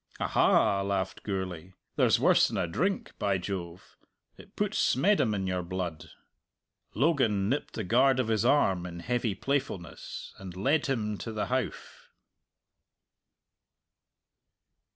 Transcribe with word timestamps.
"Aha!" 0.19 0.81
laughed 0.81 1.21
Gourlay, 1.21 1.73
"there's 1.95 2.19
worse 2.19 2.47
than 2.47 2.57
a 2.57 2.65
drink, 2.65 3.11
by 3.19 3.37
Jove. 3.37 3.97
It 4.35 4.55
puts 4.55 4.79
smeddum 4.79 5.35
in 5.35 5.45
your 5.45 5.61
blood!" 5.61 6.09
Logan 6.95 7.49
nipped 7.49 7.75
the 7.75 7.83
guard 7.83 8.19
of 8.19 8.27
his 8.27 8.43
arm 8.43 8.87
in 8.87 9.01
heavy 9.01 9.35
playfulness 9.35 10.33
and 10.39 10.57
led 10.57 10.87
him 10.87 11.19
to 11.19 11.31
the 11.31 11.45
Howff. 11.45 12.09